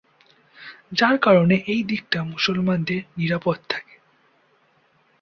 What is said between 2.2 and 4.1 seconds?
মুসলমানদের নিরাপদ থাকে।